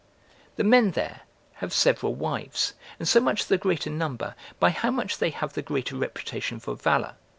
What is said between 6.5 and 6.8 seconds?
for